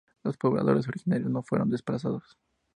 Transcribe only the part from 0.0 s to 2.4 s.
Los pobladores originarios no fueron desplazados.